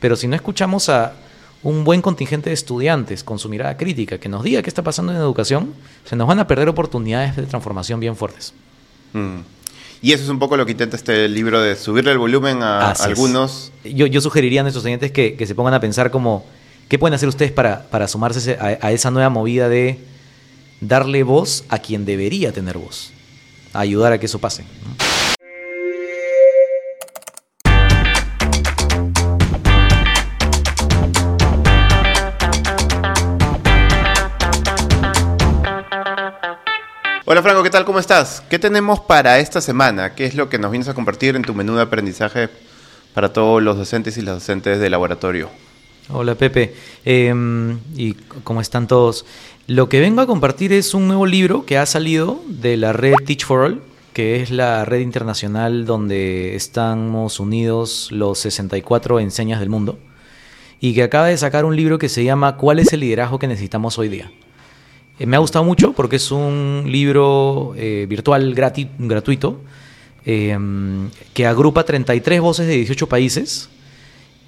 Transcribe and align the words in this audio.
Pero 0.00 0.16
si 0.16 0.28
no 0.28 0.36
escuchamos 0.36 0.88
a 0.88 1.14
un 1.62 1.84
buen 1.84 2.02
contingente 2.02 2.50
de 2.50 2.54
estudiantes 2.54 3.24
con 3.24 3.38
su 3.38 3.48
mirada 3.48 3.76
crítica 3.76 4.18
que 4.18 4.28
nos 4.28 4.44
diga 4.44 4.62
qué 4.62 4.68
está 4.68 4.82
pasando 4.82 5.12
en 5.12 5.18
educación, 5.18 5.74
se 6.04 6.16
nos 6.16 6.28
van 6.28 6.38
a 6.38 6.46
perder 6.46 6.68
oportunidades 6.68 7.36
de 7.36 7.42
transformación 7.44 7.98
bien 7.98 8.16
fuertes. 8.16 8.52
Mm. 9.12 9.38
Y 10.02 10.12
eso 10.12 10.24
es 10.24 10.28
un 10.28 10.38
poco 10.38 10.56
lo 10.56 10.66
que 10.66 10.72
intenta 10.72 10.96
este 10.96 11.28
libro 11.28 11.60
de 11.60 11.74
subirle 11.74 12.12
el 12.12 12.18
volumen 12.18 12.62
a 12.62 12.92
algunos. 12.92 13.72
Yo, 13.82 14.20
sugeriría 14.20 14.60
a 14.60 14.62
nuestros 14.62 14.82
estudiantes 14.82 15.10
que, 15.10 15.46
se 15.46 15.54
pongan 15.54 15.74
a 15.74 15.80
pensar 15.80 16.10
como, 16.10 16.44
¿qué 16.88 16.98
pueden 16.98 17.14
hacer 17.14 17.28
ustedes 17.28 17.50
para, 17.50 17.84
para 17.84 18.06
sumarse 18.06 18.58
a, 18.60 18.92
esa 18.92 19.10
nueva 19.10 19.30
movida 19.30 19.68
de 19.68 19.98
darle 20.80 21.22
voz 21.22 21.64
a 21.70 21.78
quien 21.78 22.04
debería 22.04 22.52
tener 22.52 22.76
voz? 22.78 23.12
ayudar 23.72 24.12
a 24.12 24.18
que 24.18 24.26
eso 24.26 24.38
pase. 24.38 24.64
Hola 37.28 37.42
Franco, 37.42 37.64
¿qué 37.64 37.70
tal? 37.70 37.84
¿Cómo 37.84 37.98
estás? 37.98 38.40
¿Qué 38.48 38.56
tenemos 38.56 39.00
para 39.00 39.40
esta 39.40 39.60
semana? 39.60 40.14
¿Qué 40.14 40.26
es 40.26 40.36
lo 40.36 40.48
que 40.48 40.60
nos 40.60 40.70
vienes 40.70 40.86
a 40.86 40.94
compartir 40.94 41.34
en 41.34 41.42
tu 41.42 41.54
menú 41.54 41.74
de 41.74 41.82
aprendizaje 41.82 42.48
para 43.14 43.32
todos 43.32 43.60
los 43.60 43.76
docentes 43.76 44.16
y 44.16 44.22
las 44.22 44.36
docentes 44.36 44.78
de 44.78 44.88
laboratorio? 44.88 45.50
Hola 46.08 46.36
Pepe, 46.36 46.76
em, 47.04 47.80
y 47.96 48.12
cómo 48.44 48.60
están 48.60 48.86
todos. 48.86 49.26
Lo 49.66 49.88
que 49.88 49.98
vengo 49.98 50.20
a 50.20 50.26
compartir 50.28 50.72
es 50.72 50.94
un 50.94 51.08
nuevo 51.08 51.26
libro 51.26 51.66
que 51.66 51.78
ha 51.78 51.86
salido 51.86 52.40
de 52.46 52.76
la 52.76 52.92
red 52.92 53.14
Teach 53.26 53.44
for 53.44 53.62
All, 53.62 53.82
que 54.12 54.40
es 54.40 54.52
la 54.52 54.84
red 54.84 55.00
internacional 55.00 55.84
donde 55.84 56.54
estamos 56.54 57.40
unidos 57.40 58.06
los 58.12 58.38
64 58.38 59.18
enseñas 59.18 59.58
del 59.58 59.68
mundo, 59.68 59.98
y 60.78 60.94
que 60.94 61.02
acaba 61.02 61.26
de 61.26 61.36
sacar 61.36 61.64
un 61.64 61.74
libro 61.74 61.98
que 61.98 62.08
se 62.08 62.22
llama 62.22 62.56
¿Cuál 62.56 62.78
es 62.78 62.92
el 62.92 63.00
liderazgo 63.00 63.40
que 63.40 63.48
necesitamos 63.48 63.98
hoy 63.98 64.10
día? 64.10 64.30
Eh, 65.18 65.26
me 65.26 65.36
ha 65.36 65.38
gustado 65.38 65.64
mucho 65.64 65.92
porque 65.92 66.16
es 66.16 66.30
un 66.30 66.84
libro 66.86 67.74
eh, 67.76 68.06
virtual 68.08 68.54
gratuito 68.54 69.60
em, 70.24 71.08
que 71.32 71.46
agrupa 71.46 71.84
33 71.84 72.40
voces 72.40 72.66
de 72.66 72.74
18 72.76 73.08
países 73.08 73.68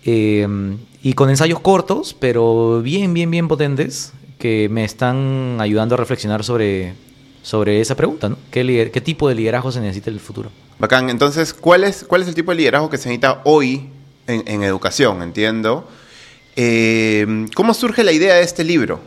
em, 0.05 0.77
y 1.03 1.15
con 1.15 1.31
ensayos 1.31 1.61
cortos, 1.61 2.15
pero 2.19 2.83
bien, 2.83 3.15
bien, 3.15 3.31
bien 3.31 3.49
potentes 3.49 4.13
que 4.39 4.69
me 4.71 4.85
están 4.85 5.57
ayudando 5.61 5.95
a 5.95 5.99
reflexionar 5.99 6.45
sobre, 6.45 6.95
sobre 7.43 7.81
esa 7.81 7.97
pregunta, 7.97 8.29
¿no? 8.29 8.37
¿Qué, 8.51 8.91
¿Qué, 8.93 9.01
tipo 9.01 9.29
de 9.29 9.35
liderazgo 9.35 9.73
se 9.73 9.81
necesita 9.81 10.11
en 10.11 10.15
el 10.15 10.21
futuro? 10.21 10.51
Bacán, 10.79 11.11
entonces, 11.11 11.55
¿cuál 11.55 11.83
es, 11.85 12.05
cuál 12.07 12.23
es 12.23 12.29
el 12.29 12.35
tipo 12.35 12.53
de 12.53 12.59
liderazgo 12.59 12.91
que 12.91 12.99
se 12.99 13.09
necesita 13.09 13.41
hoy 13.45 13.89
en, 14.27 14.45
en 14.47 14.63
educación? 14.63 15.23
Entiendo. 15.23 15.89
Em, 16.55 17.49
¿Cómo 17.55 17.75
surge 17.75 18.05
la 18.05 18.13
idea 18.13 18.35
de 18.35 18.43
este 18.43 18.65
libro? 18.65 19.01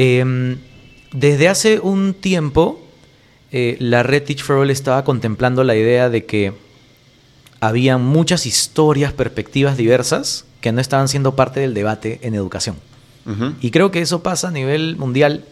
Em, 0.00 0.58
desde 1.10 1.48
hace 1.48 1.80
un 1.80 2.14
tiempo, 2.14 2.80
eh, 3.50 3.76
la 3.80 4.04
red 4.04 4.22
Teach 4.22 4.44
for 4.44 4.58
All 4.58 4.70
estaba 4.70 5.02
contemplando 5.02 5.64
la 5.64 5.74
idea 5.74 6.08
de 6.08 6.24
que 6.24 6.52
había 7.58 7.98
muchas 7.98 8.46
historias, 8.46 9.12
perspectivas 9.12 9.76
diversas 9.76 10.44
que 10.60 10.70
no 10.70 10.80
estaban 10.80 11.08
siendo 11.08 11.34
parte 11.34 11.58
del 11.58 11.74
debate 11.74 12.20
en 12.22 12.36
educación. 12.36 12.76
Y 13.60 13.72
creo 13.72 13.90
que 13.90 14.00
eso 14.00 14.22
pasa 14.22 14.48
a 14.48 14.50
nivel 14.52 14.96
mundial 14.96 15.44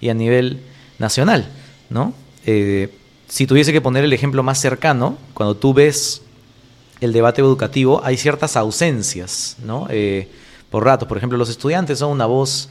y 0.00 0.10
a 0.10 0.14
nivel 0.14 0.60
nacional, 0.98 1.48
¿no? 1.88 2.14
Eh, 2.44 2.90
si 3.26 3.46
tuviese 3.46 3.72
que 3.72 3.80
poner 3.80 4.04
el 4.04 4.12
ejemplo 4.12 4.42
más 4.42 4.60
cercano, 4.60 5.16
cuando 5.32 5.56
tú 5.56 5.72
ves 5.72 6.20
el 7.00 7.12
debate 7.14 7.40
educativo, 7.40 8.02
hay 8.04 8.18
ciertas 8.18 8.56
ausencias, 8.56 9.56
¿no? 9.64 9.88
Eh, 9.88 10.28
por 10.70 10.84
ratos, 10.84 11.08
por 11.08 11.16
ejemplo, 11.16 11.38
los 11.38 11.48
estudiantes 11.48 11.98
son 12.00 12.12
una 12.12 12.26
voz 12.26 12.68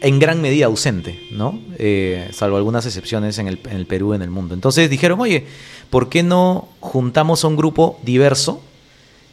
en 0.00 0.18
gran 0.18 0.40
medida 0.40 0.66
ausente, 0.66 1.18
¿no? 1.30 1.60
Eh, 1.78 2.28
salvo 2.32 2.56
algunas 2.56 2.86
excepciones 2.86 3.38
en 3.38 3.48
el, 3.48 3.60
en 3.64 3.76
el 3.76 3.86
Perú, 3.86 4.14
en 4.14 4.22
el 4.22 4.30
mundo. 4.30 4.54
Entonces 4.54 4.88
dijeron, 4.90 5.20
oye, 5.20 5.46
¿por 5.90 6.08
qué 6.08 6.22
no 6.22 6.68
juntamos 6.80 7.44
a 7.44 7.48
un 7.48 7.56
grupo 7.56 7.98
diverso 8.04 8.62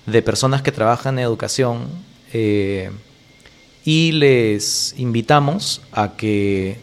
de 0.05 0.21
personas 0.21 0.61
que 0.61 0.71
trabajan 0.71 1.19
en 1.19 1.25
educación 1.25 1.87
eh, 2.33 2.91
y 3.83 4.11
les 4.13 4.95
invitamos 4.97 5.81
a 5.91 6.15
que 6.15 6.79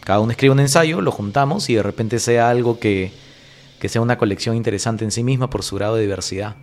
cada 0.00 0.20
uno 0.20 0.32
escriba 0.32 0.54
un 0.54 0.60
ensayo, 0.60 1.00
lo 1.00 1.12
juntamos 1.12 1.68
y 1.68 1.74
de 1.74 1.82
repente 1.82 2.18
sea 2.18 2.48
algo 2.48 2.78
que, 2.78 3.12
sea 3.84 4.00
una 4.00 4.16
colección 4.16 4.56
interesante 4.56 5.04
en 5.04 5.10
sí 5.10 5.22
misma 5.22 5.50
por 5.50 5.62
su 5.62 5.76
grado 5.76 5.96
de 5.96 6.02
diversidad. 6.02 6.56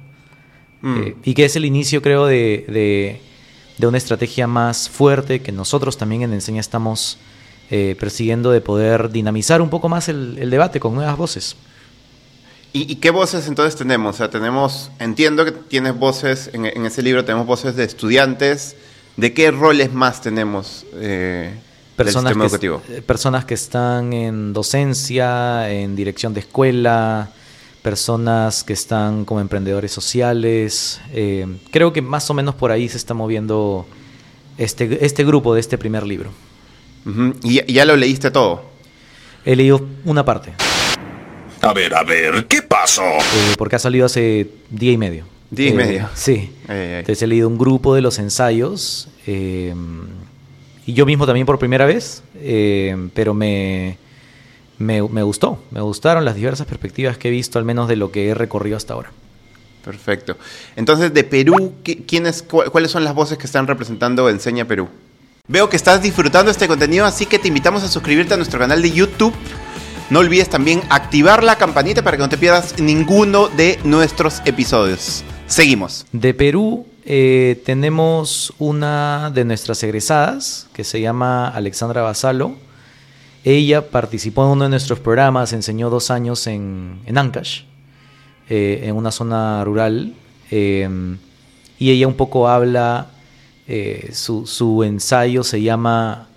Mm. 0.82 1.02
Eh, 1.02 1.16
y 1.24 1.34
que 1.36 1.46
es 1.46 1.56
el 1.56 1.66
inicio, 1.66 2.02
creo, 2.02 2.26
de 2.26 2.66
de 2.68 3.22
una 3.88 3.98
estrategia 3.98 4.48
más 4.48 4.90
fuerte 4.90 5.42
que 5.42 5.52
nosotros 5.52 5.98
también 5.98 6.24
en 6.24 6.34
Enseña 6.34 6.60
estamos 6.60 7.18
eh, 7.72 7.96
persiguiendo 8.00 8.52
de 8.52 8.62
poder 8.62 9.12
dinamizar 9.12 9.62
un 9.62 9.70
poco 9.70 9.90
más 9.90 10.10
el, 10.10 10.50
debate 10.50 10.80
con 10.80 10.96
nuevas 10.96 11.16
voces. 11.16 11.56
¿Y, 12.74 12.96
qué 12.96 13.10
voces 13.10 13.48
entonces 13.48 13.76
tenemos? 13.76 14.16
O 14.16 14.18
sea, 14.18 14.30
tenemos, 14.30 14.92
entiendo 15.00 15.44
que 15.44 15.52
tienes 15.52 15.98
voces, 15.98 16.52
en, 16.54 16.66
ese 16.66 17.02
libro 17.02 17.26
tenemos 17.26 17.48
voces 17.48 17.76
de 17.76 17.84
estudiantes. 17.84 18.76
¿De 19.18 19.34
qué 19.34 19.52
roles 19.52 19.92
más 19.92 20.22
tenemos 20.22 20.86
eh, 20.94 21.54
personas 21.96 22.36
del 22.36 22.44
sistema 22.44 22.46
educativo? 22.46 22.82
Eh, 22.90 23.02
personas 23.02 23.46
que 23.46 23.54
están 23.56 24.14
en 24.14 24.54
docencia, 24.54 25.70
en 25.72 25.96
dirección 25.96 26.34
de 26.34 26.42
escuela, 26.42 27.32
personas 27.82 28.64
que 28.64 28.74
están 28.74 29.26
como 29.26 29.42
emprendedores 29.42 29.92
sociales. 29.92 31.02
Eh, 31.14 31.48
creo 31.72 31.94
que 31.94 32.02
más 32.02 32.30
o 32.30 32.34
menos 32.34 32.56
por 32.56 32.72
ahí 32.72 32.90
se 32.90 32.98
está 32.98 33.14
moviendo 33.14 33.86
este, 34.58 35.06
este 35.06 35.24
grupo 35.24 35.54
de 35.54 35.62
este 35.62 35.78
primer 35.78 36.06
libro. 36.06 36.32
¿Y 37.44 37.74
ya 37.74 37.86
lo 37.86 37.96
leíste 37.96 38.30
todo? 38.30 38.64
He 39.46 39.56
leído 39.56 39.82
una 40.06 40.24
parte. 40.24 40.54
A 41.62 41.74
ver, 41.74 41.96
a 41.96 42.04
ver, 42.04 42.46
¿qué 42.46 42.62
pasó? 42.62 43.04
Eh, 43.04 43.56
porque 43.58 43.78
ha 43.78 43.80
salido 43.80 44.06
hace 44.06 44.50
día 44.70 44.92
y 44.92 44.98
medio. 44.98 45.26
Día 45.50 45.70
y 45.70 45.74
medio. 45.74 46.04
Eh, 46.04 46.08
sí. 46.14 46.52
Entonces 46.68 47.22
he 47.24 47.28
leído 47.28 47.48
un 47.48 47.58
grupo 47.58 47.96
de 47.96 48.02
los 48.02 48.20
ensayos. 48.20 49.08
y 49.26 50.94
yo 50.94 51.06
mismo 51.06 51.26
también 51.26 51.46
por 51.46 51.58
primera 51.58 51.86
vez. 51.86 52.22
pero 53.14 53.34
me 53.34 53.98
me, 54.80 55.02
gustó, 55.02 55.62
me 55.72 55.82
gustaron 55.82 56.26
las 56.26 56.36
diversas 56.36 56.66
perspectivas 56.66 57.18
que 57.18 57.28
he 57.28 57.32
visto, 57.32 57.60
al 57.60 57.66
menos 57.66 57.88
de 57.88 57.98
lo 57.98 58.12
que 58.12 58.30
he 58.30 58.34
recorrido 58.34 58.78
hasta 58.78 58.94
ahora. 58.94 59.12
Perfecto. 59.84 60.38
Entonces, 60.76 61.14
de 61.14 61.24
Perú, 61.24 61.74
¿quiénes, 61.84 62.44
¿cuáles 62.44 62.92
son 62.92 63.04
las 63.04 63.14
voces 63.14 63.38
que 63.38 63.46
están 63.46 63.68
representando 63.68 64.30
Enseña 64.30 64.66
Perú? 64.66 64.88
Veo 65.48 65.70
que 65.70 65.76
estás 65.76 66.02
disfrutando 66.02 66.52
este 66.52 66.68
contenido, 66.68 67.06
así 67.06 67.26
que 67.26 67.40
te 67.40 67.48
invitamos 67.48 67.84
a 67.84 67.88
suscribirte 67.88 68.34
a 68.34 68.38
nuestro 68.38 68.60
canal 68.60 68.82
de 68.82 68.92
YouTube. 68.92 69.34
No 70.10 70.20
olvides 70.20 70.50
también 70.50 70.82
activar 70.90 71.44
la 71.44 71.58
campanita 71.58 72.02
para 72.02 72.18
que 72.18 72.24
no 72.24 72.30
te 72.30 72.38
pierdas 72.38 72.80
ninguno 72.80 73.48
de 73.48 73.80
nuestros 73.84 74.42
episodios. 74.46 75.24
Seguimos. 75.48 76.06
De 76.12 76.34
Perú 76.34 76.86
eh, 77.06 77.62
tenemos 77.66 78.54
una 78.60 79.32
de 79.34 79.44
nuestras 79.44 79.82
egresadas 79.84 80.68
que 80.74 80.84
se 80.84 81.02
llama 81.02 81.48
Alexandra 81.50 82.04
Basalo 82.04 82.56
ella 83.44 83.90
participó 83.90 84.44
en 84.46 84.52
uno 84.52 84.64
de 84.66 84.70
nuestros 84.70 85.00
programas, 85.00 85.54
enseñó 85.54 85.90
dos 85.90 86.12
años 86.12 86.46
en, 86.48 87.00
Ancash, 87.14 87.62
eh, 88.50 88.82
en 88.84 88.96
una 88.96 89.12
zona 89.12 89.64
rural, 89.64 90.14
em, 90.52 91.18
y 91.78 91.92
ella 91.92 92.08
un 92.08 92.16
poco 92.16 92.50
habla, 92.50 93.08
eh, 93.68 94.12
su, 94.14 94.84
ensayo 94.84 95.44
se 95.44 95.62
llama 95.62 96.28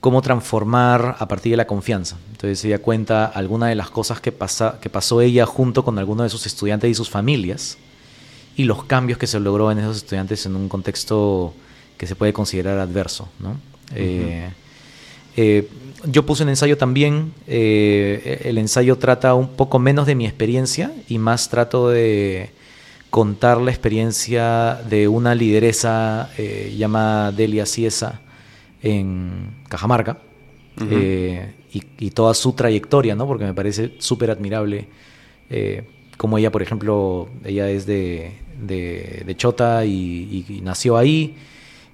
Cómo 0.00 0.22
transformar 0.22 1.16
a 1.18 1.28
partir 1.28 1.52
de 1.52 1.58
la 1.58 1.66
confianza. 1.66 2.16
Entonces 2.30 2.64
ella 2.64 2.78
cuenta 2.78 3.26
algunas 3.26 3.68
de 3.68 3.74
las 3.74 3.90
cosas 3.90 4.20
que, 4.20 4.32
pasa, 4.32 4.78
que 4.80 4.88
pasó 4.88 5.20
ella 5.20 5.44
junto 5.44 5.84
con 5.84 5.98
algunos 5.98 6.24
de 6.24 6.30
sus 6.30 6.46
estudiantes 6.46 6.90
y 6.90 6.94
sus 6.94 7.10
familias, 7.10 7.76
y 8.56 8.64
los 8.64 8.84
cambios 8.84 9.18
que 9.18 9.26
se 9.26 9.38
logró 9.40 9.70
en 9.70 9.78
esos 9.78 9.98
estudiantes 9.98 10.46
en 10.46 10.56
un 10.56 10.68
contexto 10.70 11.52
que 11.98 12.06
se 12.06 12.16
puede 12.16 12.32
considerar 12.32 12.78
adverso. 12.78 13.28
¿no? 13.40 13.56
Eh, 15.42 15.66
yo 16.04 16.26
puse 16.26 16.42
un 16.42 16.50
ensayo 16.50 16.76
también, 16.76 17.32
eh, 17.46 18.42
el 18.44 18.58
ensayo 18.58 18.98
trata 18.98 19.32
un 19.32 19.48
poco 19.48 19.78
menos 19.78 20.06
de 20.06 20.14
mi 20.14 20.26
experiencia 20.26 20.92
y 21.08 21.16
más 21.16 21.48
trato 21.48 21.88
de 21.88 22.50
contar 23.08 23.58
la 23.58 23.70
experiencia 23.70 24.74
de 24.90 25.08
una 25.08 25.34
lideresa 25.34 26.28
eh, 26.36 26.74
llamada 26.76 27.32
Delia 27.32 27.64
Ciesa 27.64 28.20
en 28.82 29.62
Cajamarca 29.70 30.18
y, 31.72 32.10
toda 32.10 32.34
su 32.34 32.52
trayectoria, 32.52 33.14
¿no? 33.14 33.26
porque 33.26 33.46
me 33.46 33.54
parece 33.54 33.94
súper 33.98 34.30
admirable 34.30 34.88
como 36.18 36.36
ella, 36.36 36.52
por 36.52 36.60
ejemplo, 36.60 37.30
ella 37.46 37.70
es 37.70 37.86
de, 37.86 38.34
Chota 39.38 39.86
y 39.86 40.60
nació 40.62 40.98
ahí 40.98 41.34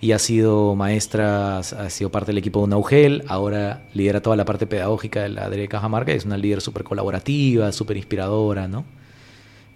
y 0.00 0.12
ha 0.12 0.18
sido 0.18 0.74
maestra, 0.74 1.58
ha 1.58 1.90
sido 1.90 2.10
parte 2.10 2.28
del 2.28 2.38
equipo 2.38 2.60
de 2.62 2.68
Naugel, 2.68 3.24
ahora 3.28 3.86
lidera 3.94 4.20
toda 4.20 4.36
la 4.36 4.44
parte 4.44 4.66
pedagógica 4.66 5.22
de 5.22 5.30
la 5.30 5.48
de 5.48 5.68
Cajamarca, 5.68 6.12
es 6.12 6.24
una 6.24 6.36
líder 6.36 6.60
súper 6.60 6.84
colaborativa, 6.84 7.72
súper 7.72 7.96
inspiradora, 7.96 8.68
¿no? 8.68 8.84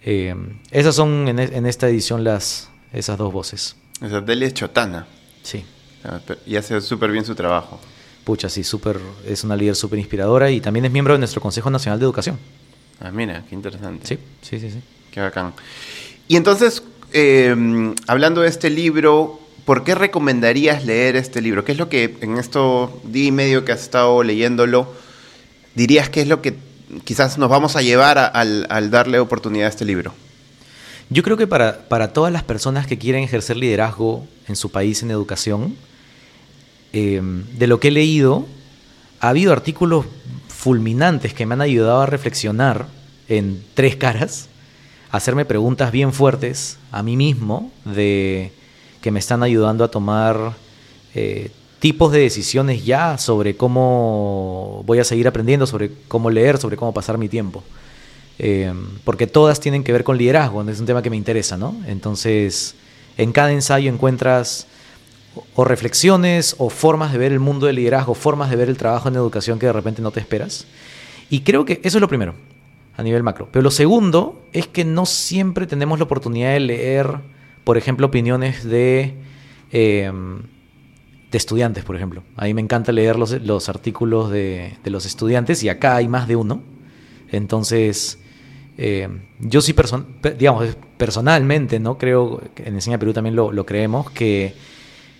Eh, 0.03 0.35
esas 0.71 0.95
son 0.95 1.27
en, 1.27 1.39
e- 1.39 1.55
en 1.57 1.65
esta 1.65 1.87
edición 1.87 2.23
las 2.23 2.69
esas 2.93 3.17
dos 3.17 3.31
voces. 3.31 3.75
O 4.01 4.09
sea, 4.09 4.21
Delia 4.21 4.47
es 4.47 4.53
chotana. 4.53 5.07
Sí. 5.43 5.63
Y 6.45 6.55
hace 6.55 6.79
súper 6.81 7.11
bien 7.11 7.25
su 7.25 7.35
trabajo. 7.35 7.79
Pucha, 8.23 8.49
sí, 8.49 8.63
súper, 8.63 8.99
es 9.25 9.43
una 9.43 9.55
líder 9.55 9.75
súper 9.75 9.99
inspiradora 9.99 10.49
y 10.51 10.61
también 10.61 10.85
es 10.85 10.91
miembro 10.91 11.13
de 11.13 11.19
nuestro 11.19 11.41
Consejo 11.41 11.69
Nacional 11.69 11.99
de 11.99 12.05
Educación. 12.05 12.37
Ah, 12.99 13.11
mira, 13.11 13.43
qué 13.49 13.55
interesante. 13.55 14.05
Sí, 14.07 14.17
sí, 14.41 14.59
sí, 14.59 14.71
sí. 14.71 14.79
Qué 15.11 15.19
bacán. 15.21 15.53
Y 16.27 16.35
entonces, 16.35 16.83
eh, 17.13 17.55
hablando 18.07 18.41
de 18.41 18.47
este 18.47 18.69
libro, 18.69 19.40
¿por 19.65 19.83
qué 19.83 19.95
recomendarías 19.95 20.85
leer 20.85 21.15
este 21.15 21.41
libro? 21.41 21.63
¿Qué 21.63 21.73
es 21.73 21.77
lo 21.77 21.89
que 21.89 22.17
en 22.21 22.37
esto 22.37 23.01
día 23.03 23.27
y 23.27 23.31
medio 23.31 23.65
que 23.65 23.71
has 23.71 23.81
estado 23.81 24.23
leyéndolo, 24.23 24.91
dirías 25.75 26.09
que 26.09 26.21
es 26.21 26.27
lo 26.27 26.41
que 26.41 26.55
quizás 27.03 27.37
nos 27.37 27.49
vamos 27.49 27.75
a 27.75 27.81
llevar 27.81 28.17
al, 28.17 28.91
darle 28.91 29.19
oportunidad 29.19 29.67
a 29.67 29.69
este 29.69 29.85
libro? 29.85 30.13
Yo 31.09 31.23
creo 31.23 31.37
que 31.37 31.47
para, 31.47 31.89
para 31.89 32.13
todas 32.13 32.31
las 32.31 32.43
personas 32.43 32.87
que 32.87 32.97
quieren 32.97 33.23
ejercer 33.23 33.57
liderazgo 33.57 34.25
en 34.47 34.55
su 34.55 34.71
país 34.71 35.03
en 35.03 35.11
educación, 35.11 35.75
eh, 36.93 37.21
de 37.21 37.67
lo 37.67 37.79
que 37.79 37.89
he 37.89 37.91
leído, 37.91 38.45
ha 39.19 39.29
habido 39.29 39.53
artículos 39.53 40.05
fulminantes 40.47 41.33
que 41.33 41.45
me 41.45 41.53
han 41.53 41.61
ayudado 41.61 42.01
a 42.01 42.05
reflexionar 42.05 42.87
en 43.27 43.63
tres 43.73 43.95
caras, 43.95 44.47
hacerme 45.11 45.45
preguntas 45.45 45.91
bien 45.91 46.13
fuertes 46.13 46.77
a 46.91 47.03
mí 47.03 47.17
mismo, 47.17 47.71
de 47.85 48.51
que 49.01 49.11
me 49.11 49.19
están 49.19 49.43
ayudando 49.43 49.83
a 49.83 49.89
tomar 49.89 50.53
eh, 51.13 51.49
tipos 51.79 52.11
de 52.11 52.19
decisiones 52.19 52.85
ya 52.85 53.17
sobre 53.17 53.57
cómo 53.57 54.83
voy 54.85 54.99
a 54.99 55.03
seguir 55.03 55.27
aprendiendo, 55.27 55.65
sobre 55.65 55.91
cómo 56.07 56.29
leer, 56.29 56.57
sobre 56.57 56.77
cómo 56.77 56.93
pasar 56.93 57.17
mi 57.17 57.27
tiempo. 57.27 57.63
Eh, 58.37 58.73
porque 59.03 59.27
todas 59.27 59.59
tienen 59.59 59.83
que 59.83 59.91
ver 59.91 60.03
con 60.03 60.17
liderazgo, 60.17 60.61
es 60.69 60.79
un 60.79 60.85
tema 60.85 61.01
que 61.01 61.09
me 61.09 61.17
interesa, 61.17 61.57
¿no? 61.57 61.75
Entonces, 61.87 62.75
en 63.17 63.31
cada 63.31 63.51
ensayo 63.51 63.91
encuentras 63.91 64.67
o 65.55 65.63
reflexiones 65.63 66.55
o 66.57 66.69
formas 66.69 67.11
de 67.11 67.17
ver 67.17 67.31
el 67.31 67.39
mundo 67.39 67.65
del 67.65 67.77
liderazgo, 67.77 68.13
formas 68.13 68.49
de 68.49 68.55
ver 68.55 68.69
el 68.69 68.77
trabajo 68.77 69.09
en 69.09 69.15
educación 69.15 69.59
que 69.59 69.65
de 69.65 69.73
repente 69.73 70.01
no 70.01 70.11
te 70.11 70.19
esperas. 70.19 70.65
Y 71.29 71.41
creo 71.41 71.65
que 71.65 71.79
eso 71.83 71.97
es 71.97 72.01
lo 72.01 72.07
primero, 72.07 72.35
a 72.97 73.03
nivel 73.03 73.23
macro. 73.23 73.47
Pero 73.51 73.63
lo 73.63 73.71
segundo 73.71 74.41
es 74.53 74.67
que 74.67 74.85
no 74.85 75.05
siempre 75.05 75.67
tenemos 75.67 75.99
la 75.99 76.05
oportunidad 76.05 76.53
de 76.53 76.59
leer, 76.59 77.17
por 77.63 77.77
ejemplo, 77.77 78.07
opiniones 78.07 78.63
de, 78.63 79.15
eh, 79.71 80.11
de 81.31 81.37
estudiantes, 81.37 81.83
por 81.83 81.95
ejemplo. 81.95 82.23
A 82.35 82.45
mí 82.45 82.53
me 82.53 82.61
encanta 82.61 82.91
leer 82.91 83.17
los, 83.17 83.31
los 83.41 83.69
artículos 83.69 84.29
de, 84.31 84.77
de 84.83 84.89
los 84.89 85.05
estudiantes 85.05 85.63
y 85.63 85.69
acá 85.69 85.95
hay 85.95 86.07
más 86.07 86.27
de 86.27 86.35
uno. 86.35 86.61
Entonces, 87.31 88.19
eh, 88.77 89.07
yo 89.39 89.61
sí, 89.61 89.73
person- 89.73 90.05
pe- 90.21 90.33
digamos, 90.33 90.75
personalmente, 90.97 91.79
¿no? 91.79 91.97
Creo, 91.97 92.41
en 92.57 92.75
Enseña 92.75 92.97
Perú 92.97 93.13
también 93.13 93.35
lo, 93.35 93.51
lo 93.51 93.65
creemos, 93.65 94.09
que 94.11 94.53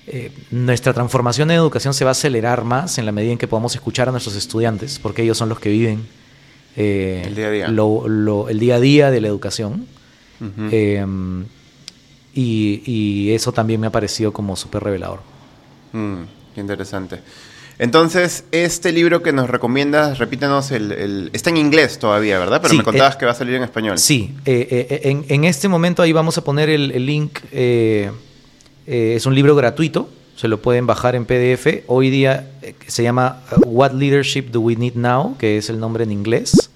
eh, 0.08 0.32
nuestra 0.52 0.94
transformación 0.94 1.52
en 1.52 1.58
educación 1.58 1.94
se 1.94 2.04
va 2.04 2.12
a 2.12 2.14
acelerar 2.14 2.64
más 2.66 2.98
en 2.98 3.06
la 3.06 3.12
medida 3.12 3.32
en 3.32 3.38
que 3.38 3.48
podamos 3.48 3.76
escuchar 3.76 4.10
a 4.10 4.12
nuestros 4.12 4.36
estudiantes, 4.36 5.00
porque 5.00 5.22
ellos 5.22 5.38
son 5.38 5.48
los 5.48 5.60
que 5.60 5.70
viven 5.70 6.06
eh, 6.76 7.24
El 7.26 7.36
día 7.36 7.48
a 7.48 7.52
día. 7.52 7.68
lo- 7.70 8.08
lo- 8.08 8.50
el 8.50 8.60
día 8.60 8.76
a 8.76 8.80
día 8.80 9.12
de 9.12 9.22
la 9.22 9.28
educación. 9.28 9.86
Eh, 10.72 11.06
y, 12.34 12.82
y 12.86 13.32
eso 13.34 13.52
también 13.52 13.80
me 13.82 13.88
ha 13.88 13.92
parecido 13.92 14.32
como 14.34 14.56
súper 14.56 14.84
revelador. 14.84 15.20
Mm, 15.94 16.24
qué 16.56 16.62
interesante. 16.62 17.20
Entonces, 17.80 18.44
este 18.52 18.92
libro 18.92 19.24
que 19.24 19.34
nos 19.34 19.50
recomiendas, 19.50 20.20
repítenos, 20.20 20.70
el, 20.72 20.92
el- 20.92 21.30
está 21.34 21.50
en 21.50 21.58
inglés 21.58 21.98
todavía, 21.98 22.38
¿verdad? 22.38 22.60
Pero 22.62 22.72
Sí, 22.74 22.78
me 22.78 22.84
contabas 22.84 23.16
eh, 23.16 23.18
que 23.20 23.26
va 23.26 23.32
a 23.32 23.36
salir 23.36 23.56
en 23.56 23.64
español. 23.64 23.98
Sí, 23.98 24.36
eh, 24.46 24.88
eh, 24.90 25.02
en, 25.10 25.26
en 25.30 25.44
este 25.46 25.68
momento 25.68 26.04
ahí 26.04 26.12
vamos 26.12 26.38
a 26.38 26.44
poner 26.44 26.70
el, 26.70 26.92
el 26.92 27.06
link. 27.06 27.40
es 27.52 29.26
un 29.26 29.34
libro 29.36 29.56
gratuito, 29.56 30.10
se 30.36 30.48
lo 30.48 30.62
pueden 30.62 30.86
bajar 30.86 31.16
en 31.16 31.26
PDF. 31.26 31.84
Hoy 31.88 32.10
día 32.10 32.50
se 32.88 33.04
llama 33.04 33.42
What 33.66 33.94
Leadership 33.94 34.52
Do 34.52 34.62
We 34.62 34.76
Need 34.76 34.96
Now, 34.96 35.38
que 35.38 35.58
es 35.58 35.70
el 35.70 35.80
nombre 35.80 36.04
en 36.04 36.12
inglés. 36.12 36.71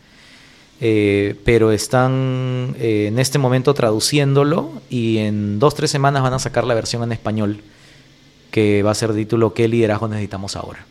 Eh, 0.82 1.36
pero 1.46 1.72
están 1.72 2.76
eh, 2.80 3.06
en 3.08 3.18
este 3.20 3.40
momento 3.40 3.74
traduciéndolo 3.74 4.72
y 4.90 5.20
en 5.20 5.58
dos, 5.58 5.74
tres 5.74 5.90
semanas 5.90 6.22
van 6.22 6.34
a 6.34 6.40
sacar 6.40 6.66
la 6.66 6.74
versión 6.74 7.02
en 7.04 7.14
español, 7.14 7.62
que 8.52 8.84
va 8.84 8.92
a 8.92 8.96
ser 8.96 9.14
título 9.14 9.54
¿Qué 9.54 9.68
liderazgo 9.70 10.08
necesitamos 10.10 10.56
ahora? 10.58 10.86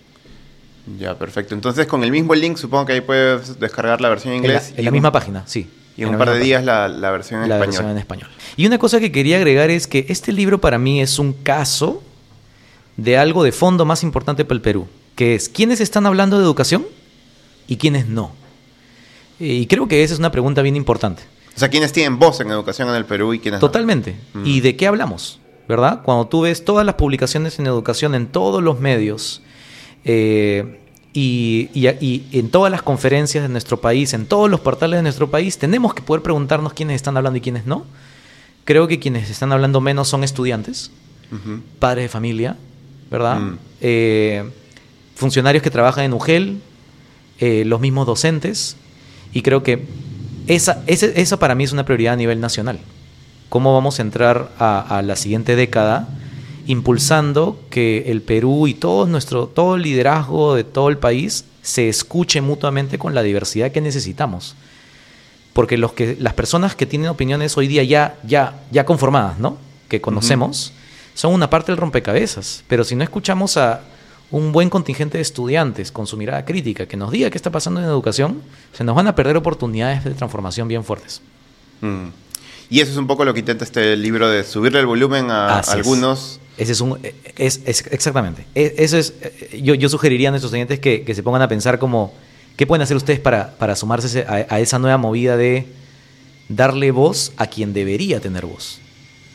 Ya, 0.99 1.19
perfecto. 1.19 1.55
Entonces, 1.55 1.87
con 1.87 2.03
el 2.05 2.11
mismo 2.11 2.35
link, 2.35 2.57
supongo 2.57 2.87
que 2.87 2.93
ahí 2.95 3.01
puedes 3.03 3.59
descargar 3.61 4.01
la 4.01 4.09
versión 4.09 4.35
en 4.35 4.45
En 4.45 4.49
la, 4.53 4.55
inglés. 4.59 4.75
en 4.77 4.85
la 4.85 4.91
un- 4.91 4.93
misma 4.95 5.13
página, 5.13 5.43
sí. 5.47 5.69
Y 5.97 6.03
en 6.03 6.09
En 6.09 6.15
un 6.15 6.19
par 6.19 6.31
de 6.33 6.41
días 6.41 6.65
la, 6.65 6.89
la 6.89 7.11
versión 7.11 7.43
en 7.43 7.49
la 7.49 7.55
español. 7.57 7.71
versión 7.73 7.91
en 7.91 7.99
español. 7.99 8.29
Y 8.57 8.67
una 8.67 8.79
cosa 8.79 9.01
que 9.01 9.13
quería 9.13 9.37
agregar 9.37 9.71
es 9.71 9.87
que 9.87 10.07
este 10.09 10.33
libro 10.33 10.61
para 10.61 10.79
mí 10.79 11.01
es 11.01 11.19
un 11.19 11.33
caso 11.33 12.03
de 12.97 13.17
algo 13.17 13.45
de 13.45 13.53
fondo 13.53 13.85
más 13.85 14.03
importante 14.03 14.45
para 14.45 14.57
el 14.57 14.61
Perú, 14.63 14.89
que 15.15 15.35
es 15.35 15.49
quiénes 15.49 15.81
están 15.81 16.07
hablando 16.07 16.39
de 16.39 16.45
educación 16.45 16.85
y 17.69 17.77
quiénes 17.77 18.09
no. 18.09 18.33
Y 19.41 19.67
creo 19.67 19.89
que 19.89 20.03
esa 20.03 20.15
es 20.15 20.21
una 20.21 20.31
pregunta 20.31 20.63
bien 20.63 20.77
importante. 20.77 21.23
O 21.57 21.59
sea, 21.59 21.69
¿quiénes 21.69 21.93
tienen 21.93 22.19
voz 22.19 22.41
en 22.41 22.51
educación 22.51 22.89
en 22.89 22.95
el 22.97 23.05
Perú 23.05 23.33
y 23.35 23.39
quiénes 23.39 23.61
no? 23.61 23.67
Totalmente. 23.67 24.17
Mm. 24.35 24.47
¿Y 24.47 24.61
de 24.61 24.77
qué 24.77 24.87
hablamos? 24.87 25.41
¿Verdad? 25.69 26.03
Cuando 26.03 26.27
tú 26.27 26.43
ves 26.43 26.65
todas 26.65 26.85
las 26.85 26.97
publicaciones 26.97 27.59
en 27.59 27.67
educación 27.67 28.15
en 28.15 28.27
todos 28.27 28.63
los 28.63 28.81
medios 28.81 29.41
eh, 30.05 30.81
y, 31.13 31.71
y- 31.75 31.89
y 32.01 32.39
en 32.39 32.51
todas 32.51 32.71
las 32.71 32.83
conferencias 32.83 33.43
de 33.43 33.49
nuestro 33.49 33.81
país, 33.81 34.13
en 34.15 34.27
todos 34.27 34.51
los 34.51 34.61
portales 34.61 34.99
de 34.99 35.03
nuestro 35.03 35.31
país, 35.31 35.57
tenemos 35.59 35.95
que 35.95 36.03
poder 36.03 36.23
preguntarnos 36.23 36.73
quiénes 36.73 36.97
están 36.97 37.17
hablando 37.17 37.39
y 37.39 37.41
quiénes 37.41 37.67
no. 37.67 37.87
Creo 38.65 38.89
que 38.89 38.99
quienes 38.99 39.31
están 39.31 39.53
hablando 39.53 39.81
menos 39.81 40.09
son 40.09 40.25
estudiantes, 40.25 40.91
padres 41.79 42.05
de 42.05 42.09
familia, 42.09 42.57
¿verdad? 43.11 43.39
Mm. 43.41 43.59
Eh, 43.81 44.45
funcionarios 45.15 45.63
que 45.63 45.71
trabajan 45.71 46.05
en 46.05 46.13
UGEL, 46.13 46.61
eh, 47.41 47.65
los 47.67 47.81
mismos 47.81 48.07
docentes, 48.07 48.77
y 49.35 49.43
creo 49.43 49.63
que 49.63 49.85
esa, 50.47 50.83
ese- 50.87 51.21
esa 51.21 51.39
para 51.39 51.55
mí 51.55 51.65
es 51.65 51.73
una 51.73 51.85
prioridad 51.85 52.15
a 52.15 52.17
nivel 52.17 52.41
nacional. 52.41 52.79
¿Cómo 53.51 53.75
vamos 53.75 53.99
a 53.99 54.03
entrar 54.03 54.51
a, 54.59 54.99
a 54.99 55.03
la 55.03 55.17
siguiente 55.17 55.55
década 55.57 56.09
impulsando 56.67 57.61
que 57.71 58.05
el 58.11 58.23
Perú 58.23 58.67
y 58.67 58.75
todo 58.75 59.07
nuestro 59.07 59.47
todo 59.47 59.75
el 59.77 59.83
liderazgo 59.83 60.55
de 60.55 60.65
todo 60.65 60.89
el 60.89 60.97
país 60.99 61.45
se 61.63 61.89
escuche 61.89 62.41
mutuamente 62.41 62.99
con 62.99 63.15
la 63.15 63.23
diversidad 63.23 63.71
que 63.71 63.81
necesitamos? 63.81 64.55
Porque 65.53 65.79
los 65.79 65.93
que, 65.93 66.17
las 66.19 66.35
personas 66.35 66.75
que 66.75 66.85
tienen 66.87 67.09
opiniones 67.09 67.57
hoy 67.57 67.69
día 67.69 67.85
ya, 67.85 68.17
ya, 68.27 68.61
ya 68.73 68.85
conformadas, 68.85 69.39
¿no? 69.39 69.57
Que 69.89 70.01
conocemos, 70.01 70.73
son 71.15 71.33
una 71.33 71.49
parte 71.49 71.71
del 71.71 71.76
rompecabezas. 71.79 72.64
Pero 72.67 72.83
si 72.83 72.97
no 72.97 73.05
escuchamos 73.05 73.57
a 73.57 73.83
un 74.35 74.50
buen 74.53 74.69
contingente 74.69 75.19
de 75.19 75.23
estudiantes 75.23 75.93
con 75.93 76.07
su 76.09 76.17
mirada 76.17 76.45
crítica 76.45 76.87
que 76.87 76.97
nos 76.97 77.12
diga 77.12 77.31
qué 77.31 77.38
está 77.38 77.50
pasando 77.53 77.79
en 77.81 77.87
educación, 77.87 78.43
se 78.73 78.83
nos 78.83 78.97
van 78.97 79.07
a 79.07 79.14
perder 79.14 79.37
oportunidades 79.37 80.03
de 80.03 80.11
transformación 80.11 80.67
bien 80.67 80.83
fuertes. 80.83 81.21
Mm. 81.81 82.09
Y 82.71 82.81
eso 82.81 82.91
es 82.91 82.97
un 82.97 83.07
poco 83.07 83.25
lo 83.25 83.33
que 83.33 83.41
intenta 83.41 83.62
este 83.64 83.97
libro 83.97 84.29
de 84.29 84.43
subirle 84.43 84.81
el 84.81 84.87
volumen 84.87 85.31
a 85.31 85.59
Así 85.61 85.71
es. 85.71 85.76
algunos. 85.76 86.41
Ese 86.57 86.73
es 86.73 86.81
un. 86.81 86.99
Es, 87.37 87.61
es- 87.64 87.85
exactamente. 87.93 88.47
E- 88.57 88.75
Eso 88.79 88.97
es. 88.99 89.14
eh, 89.21 89.61
Yo, 89.62 89.75
yo 89.75 89.88
sugeriría 89.88 90.29
a 90.29 90.33
nuestros 90.33 90.49
estudiantes 90.50 90.81
que, 90.81 91.03
que 91.05 91.14
se 91.14 91.23
pongan 91.23 91.43
a 91.43 91.49
pensar 91.49 91.79
como. 91.79 92.12
¿Qué 92.57 92.67
pueden 92.67 92.83
hacer 92.83 92.97
ustedes 92.97 93.21
para, 93.21 93.53
para 93.59 93.76
sumarse 93.76 94.25
a, 94.26 94.47
a 94.49 94.61
esa 94.61 94.79
nueva 94.79 94.97
movida 94.97 95.37
de 95.37 95.67
darle 96.49 96.91
voz 96.91 97.33
a 97.37 97.47
quien 97.47 97.73
debería 97.73 98.21
tener 98.21 98.47
voz? 98.47 98.79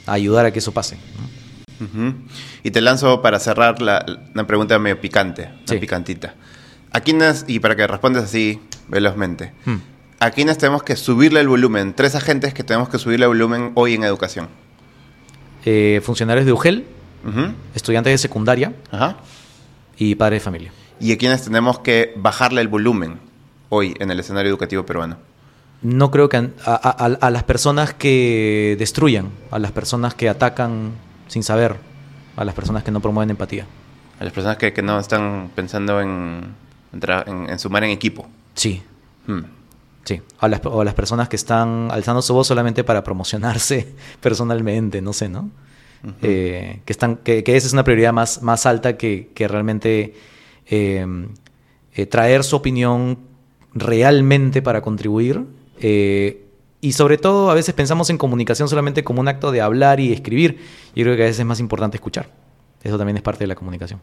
A 0.06 0.14
ayudar 0.14 0.46
a 0.46 0.52
que 0.52 0.60
eso 0.60 0.72
pase. 0.74 0.96
¿no? 0.96 1.39
Y 2.64 2.72
te 2.72 2.82
lanzo 2.82 3.22
para 3.22 3.40
cerrar 3.40 3.82
la, 3.82 4.06
una 4.34 4.46
pregunta 4.48 4.78
medio 4.80 5.00
picante, 5.00 5.44
una 5.44 5.62
Sí. 5.68 5.78
picantita. 5.78 6.36
¿A 6.92 7.02
quiénes, 7.02 7.46
y 7.48 7.60
para 7.60 7.76
que 7.76 7.86
respondas 7.88 8.24
así 8.26 8.60
velozmente, 8.88 9.54
Hmm. 9.66 9.76
¿a 10.20 10.32
quiénes 10.32 10.58
tenemos 10.58 10.84
que 10.84 10.96
subirle 10.96 11.40
el 11.40 11.48
volumen? 11.48 11.94
Tres 11.94 12.16
agentes 12.16 12.54
que 12.54 12.64
tenemos 12.64 12.90
que 12.90 12.98
subirle 12.98 13.26
el 13.26 13.30
volumen 13.30 13.72
hoy 13.76 13.94
en 13.94 14.04
educación. 14.04 14.48
Eh, 15.66 16.02
funcionarios 16.04 16.46
de 16.46 16.54
UGEL, 16.54 16.86
estudiantes 17.76 18.12
de 18.14 18.18
secundaria 18.18 18.74
Ajá. 18.92 19.18
y 19.98 20.16
padres 20.16 20.42
de 20.42 20.44
familia. 20.46 20.72
¿Y 21.00 21.12
a 21.14 21.18
quiénes 21.18 21.44
tenemos 21.44 21.80
que 21.80 22.14
bajarle 22.18 22.62
el 22.62 22.68
volumen 22.70 23.20
hoy 23.70 23.94
en 24.00 24.10
el 24.12 24.20
escenario 24.20 24.50
educativo 24.50 24.86
peruano? 24.86 25.18
No 25.82 26.12
creo 26.12 26.28
que 26.28 26.38
a, 26.38 26.50
a- 26.66 27.06
a- 27.06 27.18
a 27.28 27.30
las 27.30 27.44
personas 27.44 27.94
que 27.94 28.76
destruyan, 28.80 29.30
a 29.52 29.60
las 29.60 29.72
personas 29.72 30.14
que 30.14 30.28
atacan 30.28 30.92
sin 31.30 31.44
saber, 31.44 31.78
a 32.36 32.44
las 32.44 32.54
personas 32.54 32.84
que 32.84 32.92
no 32.92 33.00
promueven 33.00 33.30
empatía. 33.30 33.66
A 34.20 34.24
las 34.26 34.34
personas 34.34 34.58
que, 34.58 34.74
que 34.74 34.82
no 34.82 35.00
están 35.00 35.50
pensando 35.56 36.02
en, 36.02 36.44
en 36.92 37.00
en- 37.28 37.50
en 37.50 37.60
sumar 37.60 37.86
en 37.86 37.92
equipo. 37.92 38.28
Sí, 38.56 38.84
Hmm. 39.26 39.44
Sí, 40.06 40.22
a 40.40 40.48
las, 40.48 40.62
o 40.66 40.82
a 40.82 40.86
las 40.86 40.96
personas 40.96 41.30
que 41.30 41.36
están 41.36 41.90
alzando 41.92 42.22
su 42.24 42.34
voz 42.34 42.48
solamente 42.48 42.84
para 42.84 43.04
promocionarse 43.04 43.88
personalmente, 44.22 45.02
no 45.02 45.14
sé, 45.14 45.30
¿no? 45.30 45.50
Eh, 46.22 46.80
que, 46.86 46.94
están, 46.94 47.18
que, 47.18 47.44
que 47.44 47.56
esa 47.58 47.68
es 47.68 47.74
una 47.74 47.84
prioridad 47.84 48.12
más, 48.14 48.42
más 48.42 48.66
alta 48.66 48.98
que, 48.98 49.30
que 49.36 49.48
realmente 49.48 50.16
eh, 50.68 51.06
eh, 51.94 52.06
traer 52.08 52.44
su 52.44 52.56
opinión 52.56 53.20
realmente 53.74 54.62
para 54.62 54.82
contribuir. 54.82 55.44
Y 56.82 56.94
sobre 56.94 57.18
todo 57.18 57.52
a 57.52 57.54
veces 57.54 57.74
pensamos 57.74 58.10
en 58.10 58.18
comunicación 58.18 58.70
solamente 58.70 59.04
como 59.04 59.22
un 59.22 59.28
acto 59.28 59.52
de 59.52 59.62
hablar 59.62 60.00
y 60.00 60.14
escribir. 60.14 60.60
Yo 60.96 61.04
creo 61.04 61.16
que 61.16 61.24
a 61.24 61.26
veces 61.26 61.40
es 61.40 61.46
más 61.46 61.60
importante 61.60 61.98
escuchar. 61.98 62.32
Eso 62.84 62.98
también 62.98 63.18
es 63.18 63.24
parte 63.24 63.44
de 63.44 63.48
la 63.48 63.56
comunicación. 63.56 64.02